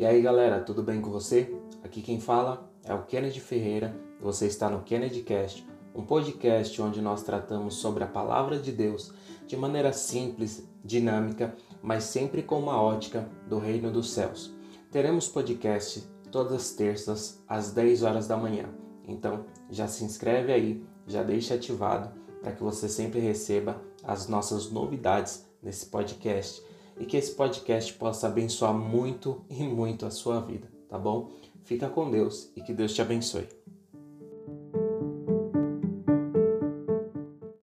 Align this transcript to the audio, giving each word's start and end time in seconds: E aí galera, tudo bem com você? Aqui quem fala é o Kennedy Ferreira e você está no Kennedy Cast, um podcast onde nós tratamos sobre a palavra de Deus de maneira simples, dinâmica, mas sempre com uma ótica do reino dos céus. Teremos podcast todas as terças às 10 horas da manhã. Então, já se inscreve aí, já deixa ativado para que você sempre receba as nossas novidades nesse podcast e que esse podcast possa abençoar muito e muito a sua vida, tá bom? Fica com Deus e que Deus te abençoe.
E 0.00 0.06
aí 0.06 0.22
galera, 0.22 0.62
tudo 0.62 0.82
bem 0.82 0.98
com 0.98 1.10
você? 1.10 1.54
Aqui 1.84 2.00
quem 2.00 2.18
fala 2.18 2.72
é 2.84 2.94
o 2.94 3.02
Kennedy 3.02 3.38
Ferreira 3.38 3.94
e 4.18 4.22
você 4.22 4.46
está 4.46 4.70
no 4.70 4.80
Kennedy 4.80 5.20
Cast, 5.20 5.68
um 5.94 6.06
podcast 6.06 6.80
onde 6.80 7.02
nós 7.02 7.22
tratamos 7.22 7.74
sobre 7.74 8.02
a 8.02 8.06
palavra 8.06 8.58
de 8.58 8.72
Deus 8.72 9.12
de 9.46 9.58
maneira 9.58 9.92
simples, 9.92 10.66
dinâmica, 10.82 11.54
mas 11.82 12.04
sempre 12.04 12.42
com 12.42 12.58
uma 12.58 12.80
ótica 12.80 13.28
do 13.46 13.58
reino 13.58 13.92
dos 13.92 14.10
céus. 14.10 14.56
Teremos 14.90 15.28
podcast 15.28 16.08
todas 16.32 16.54
as 16.54 16.70
terças 16.70 17.44
às 17.46 17.70
10 17.70 18.02
horas 18.02 18.26
da 18.26 18.38
manhã. 18.38 18.70
Então, 19.06 19.44
já 19.68 19.86
se 19.86 20.02
inscreve 20.02 20.50
aí, 20.50 20.82
já 21.06 21.22
deixa 21.22 21.56
ativado 21.56 22.10
para 22.40 22.52
que 22.52 22.62
você 22.62 22.88
sempre 22.88 23.20
receba 23.20 23.78
as 24.02 24.28
nossas 24.28 24.70
novidades 24.70 25.46
nesse 25.62 25.84
podcast 25.84 26.64
e 27.00 27.06
que 27.06 27.16
esse 27.16 27.32
podcast 27.32 27.94
possa 27.94 28.28
abençoar 28.28 28.74
muito 28.74 29.42
e 29.48 29.64
muito 29.64 30.04
a 30.04 30.10
sua 30.10 30.38
vida, 30.40 30.70
tá 30.88 30.98
bom? 30.98 31.32
Fica 31.64 31.88
com 31.88 32.10
Deus 32.10 32.52
e 32.54 32.60
que 32.60 32.74
Deus 32.74 32.94
te 32.94 33.00
abençoe. 33.00 33.59